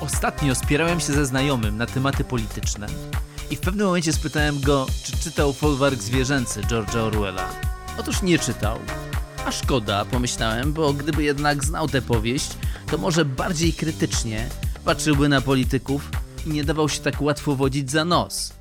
Ostatnio 0.00 0.54
spierałem 0.54 1.00
się 1.00 1.12
ze 1.12 1.26
znajomym 1.26 1.76
na 1.76 1.86
tematy 1.86 2.24
polityczne 2.24 2.86
i 3.50 3.56
w 3.56 3.60
pewnym 3.60 3.86
momencie 3.86 4.12
spytałem 4.12 4.60
go, 4.60 4.86
czy 5.04 5.16
czytał 5.16 5.52
folwark 5.52 6.02
zwierzęcy 6.02 6.60
George'a 6.60 6.98
Orwella. 6.98 7.60
Otóż 7.98 8.22
nie 8.22 8.38
czytał. 8.38 8.78
A 9.46 9.52
szkoda, 9.52 10.04
pomyślałem, 10.04 10.72
bo 10.72 10.92
gdyby 10.92 11.22
jednak 11.22 11.64
znał 11.64 11.88
tę 11.88 12.02
powieść, 12.02 12.50
to 12.90 12.98
może 12.98 13.24
bardziej 13.24 13.72
krytycznie 13.72 14.48
patrzyłby 14.84 15.28
na 15.28 15.40
polityków 15.40 16.10
i 16.46 16.50
nie 16.50 16.64
dawał 16.64 16.88
się 16.88 17.00
tak 17.00 17.22
łatwo 17.22 17.56
wodzić 17.56 17.90
za 17.90 18.04
nos. 18.04 18.54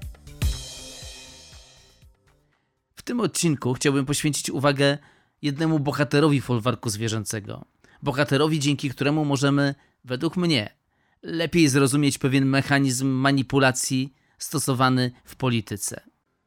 W 2.96 3.02
tym 3.02 3.20
odcinku 3.20 3.74
chciałbym 3.74 4.06
poświęcić 4.06 4.50
uwagę 4.50 4.98
jednemu 5.42 5.80
bohaterowi 5.80 6.42
folwarku 6.42 6.90
zwierzęcego. 6.90 7.66
Bohaterowi, 8.04 8.60
dzięki 8.60 8.90
któremu 8.90 9.26
możemy, 9.26 9.76
według 10.03 10.38
mnie, 10.38 10.79
lepiej 11.22 11.68
zrozumieć 11.68 12.18
pewien 12.18 12.46
mechanizm 12.46 13.08
manipulacji 13.08 14.14
stosowany 14.38 15.12
w 15.26 15.36
polityce. 15.36 16.02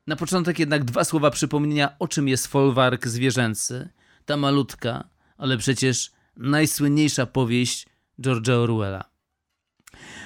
Na 0.06 0.16
początek 0.16 0.58
jednak 0.58 0.84
dwa 0.84 1.04
słowa 1.04 1.30
przypomnienia, 1.30 1.98
o 1.98 2.08
czym 2.08 2.28
jest 2.28 2.46
folwark 2.46 3.06
zwierzęcy. 3.06 3.88
Ta 4.24 4.36
malutka, 4.36 5.08
ale 5.38 5.58
przecież 5.58 6.12
najsłynniejsza 6.36 7.26
powieść 7.26 7.86
George'a 8.18 8.52
Orwella. 8.52 9.04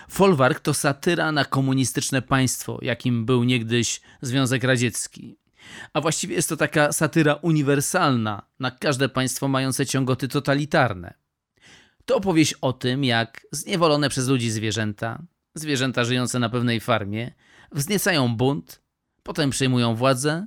Folwark 0.08 0.60
to 0.60 0.74
satyra 0.74 1.32
na 1.32 1.44
komunistyczne 1.44 2.22
państwo, 2.22 2.78
jakim 2.82 3.24
był 3.24 3.44
niegdyś 3.44 4.00
Związek 4.22 4.64
Radziecki. 4.64 5.38
A 5.92 6.00
właściwie 6.00 6.34
jest 6.34 6.48
to 6.48 6.56
taka 6.56 6.92
satyra 6.92 7.34
uniwersalna 7.34 8.42
na 8.60 8.70
każde 8.70 9.08
państwo 9.08 9.48
mające 9.48 9.86
ciągoty 9.86 10.28
totalitarne. 10.28 11.14
To 12.06 12.16
opowieść 12.16 12.54
o 12.60 12.72
tym, 12.72 13.04
jak 13.04 13.46
zniewolone 13.50 14.08
przez 14.08 14.28
ludzi 14.28 14.50
zwierzęta, 14.50 15.22
zwierzęta 15.54 16.04
żyjące 16.04 16.38
na 16.38 16.48
pewnej 16.48 16.80
farmie, 16.80 17.32
wzniecają 17.72 18.36
bunt, 18.36 18.82
potem 19.22 19.50
przejmują 19.50 19.94
władzę, 19.94 20.46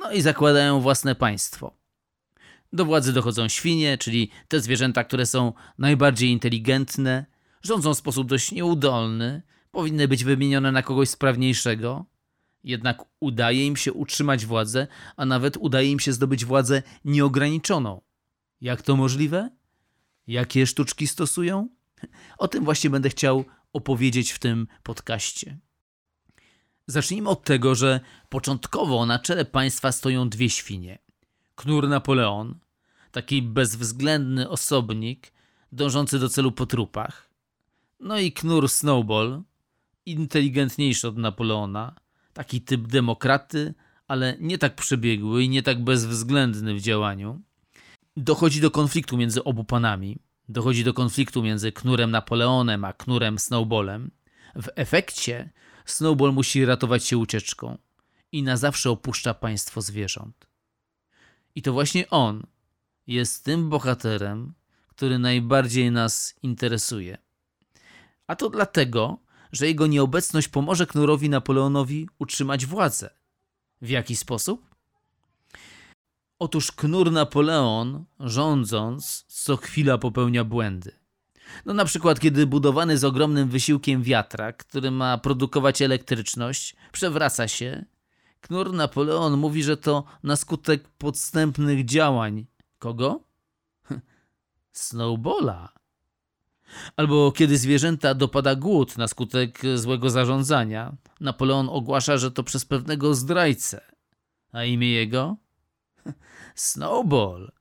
no 0.00 0.12
i 0.12 0.20
zakładają 0.20 0.80
własne 0.80 1.14
państwo. 1.14 1.76
Do 2.72 2.84
władzy 2.84 3.12
dochodzą 3.12 3.48
świnie, 3.48 3.98
czyli 3.98 4.30
te 4.48 4.60
zwierzęta, 4.60 5.04
które 5.04 5.26
są 5.26 5.52
najbardziej 5.78 6.30
inteligentne, 6.30 7.26
rządzą 7.62 7.94
w 7.94 7.98
sposób 7.98 8.28
dość 8.28 8.52
nieudolny, 8.52 9.42
powinny 9.70 10.08
być 10.08 10.24
wymienione 10.24 10.72
na 10.72 10.82
kogoś 10.82 11.08
sprawniejszego. 11.08 12.04
Jednak 12.64 13.04
udaje 13.20 13.66
im 13.66 13.76
się 13.76 13.92
utrzymać 13.92 14.46
władzę, 14.46 14.86
a 15.16 15.24
nawet 15.24 15.56
udaje 15.56 15.90
im 15.90 16.00
się 16.00 16.12
zdobyć 16.12 16.44
władzę 16.44 16.82
nieograniczoną. 17.04 18.00
Jak 18.60 18.82
to 18.82 18.96
możliwe? 18.96 19.57
Jakie 20.28 20.66
sztuczki 20.66 21.06
stosują? 21.06 21.68
O 22.38 22.48
tym 22.48 22.64
właśnie 22.64 22.90
będę 22.90 23.08
chciał 23.10 23.44
opowiedzieć 23.72 24.32
w 24.32 24.38
tym 24.38 24.66
podcaście. 24.82 25.58
Zacznijmy 26.86 27.28
od 27.28 27.44
tego, 27.44 27.74
że 27.74 28.00
początkowo 28.28 29.06
na 29.06 29.18
czele 29.18 29.44
państwa 29.44 29.92
stoją 29.92 30.28
dwie 30.28 30.50
świnie. 30.50 30.98
Knur 31.54 31.88
Napoleon, 31.88 32.58
taki 33.12 33.42
bezwzględny 33.42 34.48
osobnik, 34.48 35.32
dążący 35.72 36.18
do 36.18 36.28
celu 36.28 36.52
po 36.52 36.66
trupach. 36.66 37.30
No 38.00 38.18
i 38.18 38.32
knur 38.32 38.68
Snowball, 38.68 39.42
inteligentniejszy 40.06 41.08
od 41.08 41.16
Napoleona, 41.16 41.94
taki 42.32 42.60
typ 42.60 42.86
demokraty, 42.86 43.74
ale 44.08 44.36
nie 44.40 44.58
tak 44.58 44.74
przebiegły 44.74 45.42
i 45.42 45.48
nie 45.48 45.62
tak 45.62 45.84
bezwzględny 45.84 46.74
w 46.74 46.80
działaniu. 46.80 47.42
Dochodzi 48.20 48.60
do 48.60 48.70
konfliktu 48.70 49.16
między 49.16 49.44
obu 49.44 49.64
panami. 49.64 50.18
Dochodzi 50.48 50.84
do 50.84 50.94
konfliktu 50.94 51.42
między 51.42 51.72
knurem 51.72 52.10
Napoleonem 52.10 52.84
a 52.84 52.92
knurem 52.92 53.38
Snowballem. 53.38 54.10
W 54.54 54.68
efekcie 54.76 55.50
Snowball 55.84 56.32
musi 56.32 56.64
ratować 56.64 57.04
się 57.04 57.18
ucieczką 57.18 57.78
i 58.32 58.42
na 58.42 58.56
zawsze 58.56 58.90
opuszcza 58.90 59.34
państwo 59.34 59.82
zwierząt. 59.82 60.46
I 61.54 61.62
to 61.62 61.72
właśnie 61.72 62.10
on 62.10 62.46
jest 63.06 63.44
tym 63.44 63.68
bohaterem, 63.68 64.54
który 64.88 65.18
najbardziej 65.18 65.90
nas 65.90 66.34
interesuje. 66.42 67.18
A 68.26 68.36
to 68.36 68.50
dlatego, 68.50 69.18
że 69.52 69.66
jego 69.66 69.86
nieobecność 69.86 70.48
pomoże 70.48 70.86
Knurowi 70.86 71.28
Napoleonowi 71.28 72.08
utrzymać 72.18 72.66
władzę. 72.66 73.10
W 73.82 73.88
jaki 73.88 74.16
sposób? 74.16 74.67
Otóż 76.38 76.72
Knur 76.72 77.12
Napoleon, 77.12 78.04
rządząc, 78.20 79.24
co 79.28 79.56
chwila 79.56 79.98
popełnia 79.98 80.44
błędy. 80.44 80.92
No 81.66 81.74
na 81.74 81.84
przykład, 81.84 82.20
kiedy 82.20 82.46
budowany 82.46 82.98
z 82.98 83.04
ogromnym 83.04 83.48
wysiłkiem 83.48 84.02
wiatrak, 84.02 84.56
który 84.56 84.90
ma 84.90 85.18
produkować 85.18 85.82
elektryczność, 85.82 86.76
przewraca 86.92 87.48
się, 87.48 87.84
Knur 88.40 88.72
Napoleon 88.72 89.36
mówi, 89.36 89.62
że 89.62 89.76
to 89.76 90.04
na 90.22 90.36
skutek 90.36 90.88
podstępnych 90.88 91.84
działań. 91.84 92.46
Kogo? 92.78 93.20
Snowballa. 94.72 95.72
Albo 96.96 97.32
kiedy 97.32 97.58
zwierzęta 97.58 98.14
dopada 98.14 98.54
głód 98.54 98.98
na 98.98 99.08
skutek 99.08 99.62
złego 99.74 100.10
zarządzania, 100.10 100.96
Napoleon 101.20 101.68
ogłasza, 101.68 102.16
że 102.16 102.30
to 102.30 102.42
przez 102.42 102.64
pewnego 102.64 103.14
zdrajcę. 103.14 103.80
A 104.52 104.64
imię 104.64 104.92
jego? 104.92 105.36
Snowball. 106.54 107.52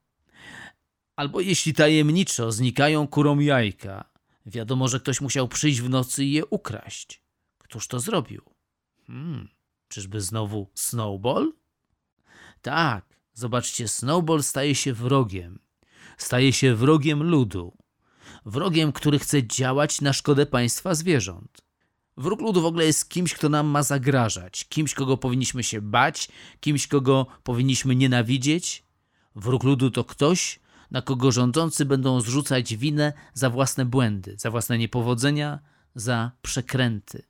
Albo 1.15 1.41
jeśli 1.41 1.73
tajemniczo 1.73 2.51
znikają 2.51 3.07
kurom 3.07 3.41
jajka, 3.41 4.09
wiadomo, 4.45 4.87
że 4.87 4.99
ktoś 4.99 5.21
musiał 5.21 5.47
przyjść 5.47 5.81
w 5.81 5.89
nocy 5.89 6.25
i 6.25 6.31
je 6.31 6.45
ukraść. 6.45 7.21
Któż 7.57 7.87
to 7.87 7.99
zrobił? 7.99 8.41
Hmm, 9.07 9.49
czyżby 9.87 10.21
znowu 10.21 10.71
Snowball? 10.73 11.53
Tak, 12.61 13.19
zobaczcie, 13.33 13.87
Snowball 13.87 14.43
staje 14.43 14.75
się 14.75 14.93
wrogiem. 14.93 15.59
Staje 16.17 16.53
się 16.53 16.75
wrogiem 16.75 17.23
ludu. 17.23 17.77
Wrogiem, 18.45 18.91
który 18.91 19.19
chce 19.19 19.47
działać 19.47 20.01
na 20.01 20.13
szkodę 20.13 20.45
państwa 20.45 20.95
zwierząt. 20.95 21.66
Wróg 22.17 22.41
ludu 22.41 22.61
w 22.61 22.65
ogóle 22.65 22.85
jest 22.85 23.09
kimś, 23.09 23.33
kto 23.33 23.49
nam 23.49 23.67
ma 23.67 23.83
zagrażać, 23.83 24.65
kimś, 24.69 24.93
kogo 24.93 25.17
powinniśmy 25.17 25.63
się 25.63 25.81
bać, 25.81 26.27
kimś, 26.59 26.87
kogo 26.87 27.25
powinniśmy 27.43 27.95
nienawidzieć. 27.95 28.83
Wróg 29.35 29.63
ludu 29.63 29.91
to 29.91 30.03
ktoś, 30.03 30.59
na 30.91 31.01
kogo 31.01 31.31
rządzący 31.31 31.85
będą 31.85 32.21
zrzucać 32.21 32.75
winę 32.75 33.13
za 33.33 33.49
własne 33.49 33.85
błędy, 33.85 34.35
za 34.37 34.51
własne 34.51 34.77
niepowodzenia, 34.77 35.59
za 35.95 36.31
przekręty. 36.41 37.23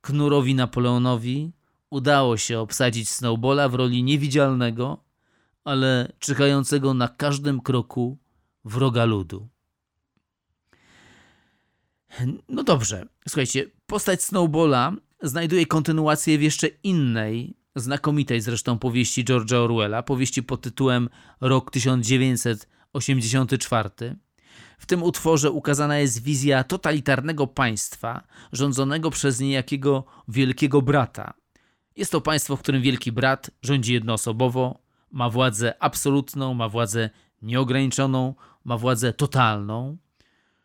Knurowi 0.00 0.54
Napoleonowi 0.54 1.52
udało 1.90 2.36
się 2.36 2.58
obsadzić 2.58 3.10
Snowballa 3.10 3.68
w 3.68 3.74
roli 3.74 4.02
niewidzialnego, 4.02 5.04
ale 5.64 6.12
czekającego 6.18 6.94
na 6.94 7.08
każdym 7.08 7.60
kroku 7.60 8.18
wroga 8.64 9.04
ludu. 9.04 9.48
No 12.48 12.62
dobrze, 12.62 13.06
słuchajcie, 13.28 13.66
postać 13.86 14.22
Snowballa 14.22 14.92
znajduje 15.22 15.66
kontynuację 15.66 16.38
w 16.38 16.42
jeszcze 16.42 16.66
innej, 16.66 17.54
znakomitej 17.76 18.40
zresztą 18.40 18.78
powieści 18.78 19.24
George'a 19.24 19.54
Orwella, 19.54 20.02
powieści 20.02 20.42
pod 20.42 20.60
tytułem 20.60 21.08
Rok 21.40 21.70
1984. 21.70 23.90
W 24.78 24.86
tym 24.86 25.02
utworze 25.02 25.50
ukazana 25.50 25.98
jest 25.98 26.22
wizja 26.22 26.64
totalitarnego 26.64 27.46
państwa 27.46 28.26
rządzonego 28.52 29.10
przez 29.10 29.40
niejakiego 29.40 30.04
wielkiego 30.28 30.82
brata. 30.82 31.34
Jest 31.96 32.12
to 32.12 32.20
państwo, 32.20 32.56
w 32.56 32.60
którym 32.60 32.82
wielki 32.82 33.12
brat 33.12 33.50
rządzi 33.62 33.94
jednoosobowo, 33.94 34.82
ma 35.10 35.30
władzę 35.30 35.82
absolutną, 35.82 36.54
ma 36.54 36.68
władzę 36.68 37.10
nieograniczoną, 37.42 38.34
ma 38.64 38.78
władzę 38.78 39.12
totalną. 39.12 39.96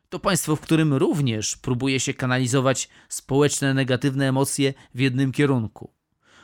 To 0.09 0.19
państwo, 0.19 0.55
w 0.55 0.61
którym 0.61 0.93
również 0.93 1.57
próbuje 1.57 1.99
się 1.99 2.13
kanalizować 2.13 2.89
społeczne 3.09 3.73
negatywne 3.73 4.29
emocje 4.29 4.73
w 4.95 4.99
jednym 4.99 5.31
kierunku. 5.31 5.93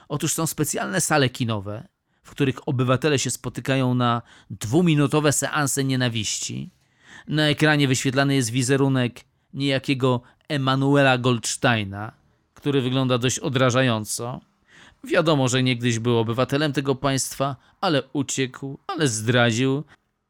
Otóż 0.09 0.33
są 0.33 0.47
specjalne 0.47 1.01
sale 1.01 1.29
kinowe, 1.29 1.87
w 2.23 2.31
których 2.31 2.67
obywatele 2.67 3.19
się 3.19 3.31
spotykają 3.31 3.93
na 3.93 4.21
dwuminutowe 4.49 5.31
seanse 5.31 5.83
nienawiści. 5.83 6.71
Na 7.27 7.49
ekranie 7.49 7.87
wyświetlany 7.87 8.35
jest 8.35 8.49
wizerunek 8.49 9.19
niejakiego 9.53 10.21
Emanuela 10.49 11.17
Goldsteina, 11.17 12.11
który 12.53 12.81
wygląda 12.81 13.17
dość 13.17 13.39
odrażająco. 13.39 14.41
Wiadomo, 15.03 15.47
że 15.47 15.63
niegdyś 15.63 15.99
był 15.99 16.17
obywatelem 16.17 16.73
tego 16.73 16.95
państwa, 16.95 17.55
ale 17.81 18.03
uciekł, 18.13 18.77
ale 18.87 19.07
zdradził 19.07 19.83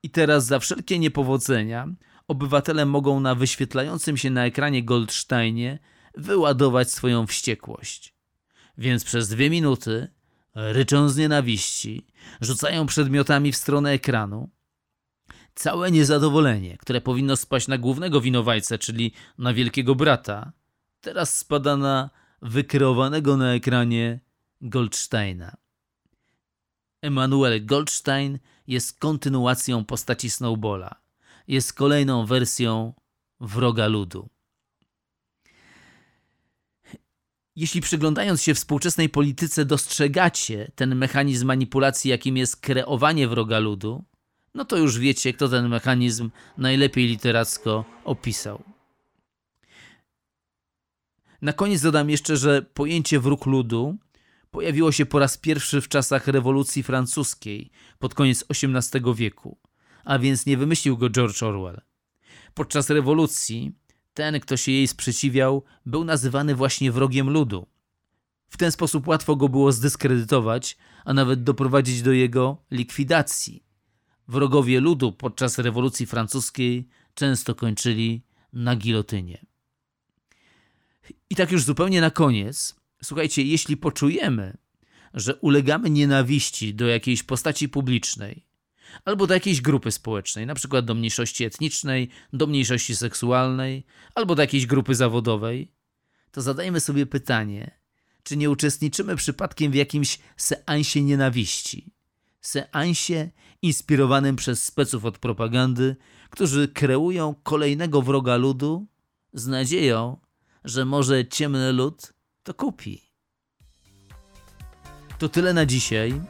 i 0.04 0.10
teraz 0.10 0.45
za 0.45 0.60
wszelkie 0.60 1.00
niepowodzenia 1.00 1.88
obywatele 2.31 2.86
mogą 2.86 3.19
na 3.19 3.36
wyświetlającym 3.36 4.18
się 4.18 4.30
na 4.30 4.45
ekranie 4.45 4.83
Goldsteinie 4.83 5.80
wyładować 6.16 6.92
swoją 6.92 7.28
wściekłość. 7.28 8.16
Więc 8.78 9.04
przez 9.04 9.30
dwie 9.30 9.50
minuty 9.50 10.07
ryczą 10.56 11.10
z 11.10 11.18
nienawiści, 11.18 12.07
rzucają 12.42 12.86
przedmiotami 12.86 13.51
w 13.51 13.57
stronę 13.57 13.92
ekranu. 13.92 14.50
całe 15.56 15.92
niezadowolenie, 15.92 16.78
które 16.78 17.01
powinno 17.01 17.38
spaść 17.38 17.68
na 17.68 17.78
głównego 17.78 18.22
winowajcę, 18.22 18.77
czyli 18.77 19.13
na 19.38 19.54
wielkiego 19.54 19.95
brata, 19.95 20.51
teraz 21.01 21.38
spada 21.38 21.77
na 21.77 22.10
wykreowanego 22.42 23.38
na 23.38 23.54
ekranie 23.54 24.19
Goldsteina. 24.62 25.57
Emanuel 27.01 27.66
Goldstein 27.66 28.39
jest 28.68 29.00
kontynuacją 29.00 29.86
postaci 29.86 30.30
Snowballa. 30.30 31.01
Jest 31.51 31.74
kolejną 31.74 32.25
wersją 32.25 32.94
wroga 33.39 33.88
ludu. 33.88 34.30
Jeśli 37.56 37.81
przyglądając 37.81 38.42
się 38.42 38.53
współczesnej 38.53 39.09
polityce 39.09 39.65
dostrzegacie 39.65 40.71
ten 40.75 40.95
mechanizm 40.95 41.48
manipulacji, 41.48 42.12
jakim 42.12 42.38
jest 42.38 42.57
kreowanie 42.57 43.27
wroga 43.27 43.59
ludu, 43.59 44.03
no 44.53 44.65
to 44.65 44.77
już 44.77 45.00
wiecie, 45.00 45.33
kto 45.33 45.50
ten 45.50 45.69
mechanizm 45.69 46.30
najlepiej 46.57 47.07
literacko 47.07 47.86
opisał. 48.03 48.63
Na 51.42 51.53
koniec 51.53 51.81
dodam 51.81 52.09
jeszcze, 52.09 52.38
że 52.38 52.62
pojęcie 52.62 53.19
wróg 53.19 53.45
ludu 53.45 53.98
pojawiło 54.51 54.92
się 54.92 55.06
po 55.06 55.19
raz 55.19 55.38
pierwszy 55.38 55.81
w 55.81 55.88
czasach 55.88 56.27
rewolucji 56.27 56.83
francuskiej 56.83 57.71
pod 58.00 58.13
koniec 58.13 58.45
XVIII 58.50 59.15
wieku, 59.15 59.57
a 60.06 60.19
więc 60.19 60.45
nie 60.45 60.57
wymyślił 60.57 60.98
go 60.98 61.09
George 61.09 61.44
Orwell. 61.44 61.81
Podczas 62.53 62.89
rewolucji 62.89 63.71
ten, 64.13 64.39
kto 64.39 64.57
się 64.57 64.71
jej 64.71 64.88
sprzeciwiał, 64.88 65.63
był 65.86 66.03
nazywany 66.03 66.56
właśnie 66.56 66.92
wrogiem 66.92 67.30
ludu. 67.30 67.68
W 68.50 68.57
ten 68.57 68.71
sposób 68.71 69.07
łatwo 69.07 69.36
go 69.36 69.50
było 69.50 69.71
zdyskredytować, 69.71 70.77
a 71.06 71.13
nawet 71.13 71.44
doprowadzić 71.44 72.01
do 72.01 72.12
jego 72.12 72.57
likwidacji. 72.71 73.63
Wrogowie 74.27 74.80
ludu 74.80 75.12
podczas 75.12 75.57
rewolucji 75.57 76.06
francuskiej 76.06 76.88
często 77.13 77.56
kończyli 77.56 78.24
na 78.53 78.75
gilotynie. 78.75 79.45
I 81.30 81.36
tak 81.36 81.51
już 81.51 81.63
zupełnie 81.63 82.01
na 82.01 82.12
koniec, 82.12 82.75
słuchajcie, 83.03 83.44
jeśli 83.44 83.77
poczujemy, 83.77 84.57
że 85.13 85.36
ulegamy 85.36 85.89
nienawiści 85.89 86.74
do 86.74 86.88
jakiejś 86.88 87.24
postaci 87.24 87.69
publicznej, 87.69 88.45
albo 89.06 89.28
do 89.28 89.34
jakiejś 89.34 89.62
grupy 89.62 89.92
społecznej, 89.92 90.46
na 90.46 90.56
przykład 90.56 90.86
do 90.86 90.94
mniejszości 90.94 91.44
etnicznej, 91.44 92.10
do 92.34 92.48
mniejszości 92.48 92.96
seksualnej, 92.96 93.86
albo 94.16 94.36
do 94.36 94.42
jakiejś 94.42 94.66
grupy 94.66 94.96
zawodowej, 94.96 95.72
to 96.32 96.42
zadajmy 96.42 96.80
sobie 96.80 97.06
pytanie, 97.06 97.80
czy 98.24 98.38
nie 98.38 98.50
uczestniczymy 98.50 99.16
przypadkiem 99.16 99.72
w 99.72 99.76
jakimś 99.76 100.20
seansie 100.38 101.02
nienawiści. 101.02 101.94
Seansie 102.42 103.30
inspirowanym 103.62 104.36
przez 104.36 104.64
speców 104.64 105.06
od 105.06 105.18
propagandy, 105.18 105.96
którzy 106.30 106.68
kreują 106.68 107.36
kolejnego 107.44 108.02
wroga 108.02 108.36
ludu 108.36 108.88
z 109.34 109.48
nadzieją, 109.48 110.18
że 110.64 110.86
może 110.86 111.28
ciemny 111.28 111.72
lud 111.72 112.14
to 112.44 112.54
kupi. 112.54 113.12
To 115.20 115.30
tyle 115.30 115.54
na 115.54 115.66
dzisiaj. 115.66 116.22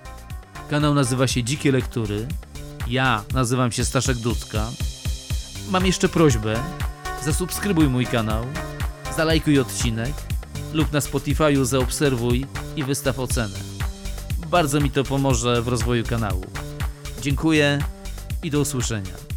Kanał 0.70 0.94
nazywa 0.94 1.28
się 1.28 1.44
Dzikie 1.44 1.72
Lektury. 1.72 2.28
Ja 2.92 3.24
nazywam 3.34 3.72
się 3.72 3.86
Staszek 3.86 4.18
Dudka. 4.18 4.72
Mam 5.70 5.86
jeszcze 5.86 6.10
prośbę. 6.10 6.64
Zasubskrybuj 7.26 7.88
mój 7.88 8.06
kanał, 8.06 8.46
zalajkuj 9.18 9.60
odcinek 9.60 10.14
lub 10.74 10.92
na 10.92 11.00
Spotify'u 11.00 11.66
zaobserwuj 11.66 12.46
i 12.76 12.84
wystaw 12.84 13.20
ocenę. 13.20 13.60
Bardzo 14.48 14.80
mi 14.80 14.92
to 14.92 15.04
pomoże 15.04 15.62
w 15.62 15.68
rozwoju 15.68 16.04
kanału. 16.04 16.46
Dziękuję 17.22 17.80
i 18.44 18.50
do 18.50 18.60
usłyszenia. 18.60 19.31